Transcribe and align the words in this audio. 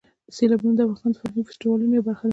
سیلابونه 0.35 0.73
د 0.75 0.79
افغانستان 0.85 1.09
د 1.11 1.15
فرهنګي 1.19 1.41
فستیوالونو 1.47 1.93
یوه 1.95 2.05
برخه 2.09 2.25
ده. 2.27 2.29